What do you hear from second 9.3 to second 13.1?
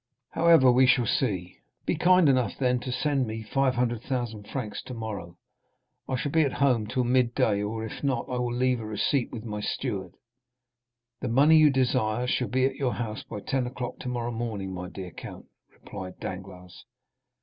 with my steward." "The money you desire shall be at your